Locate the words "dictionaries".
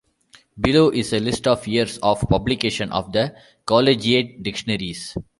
4.41-5.15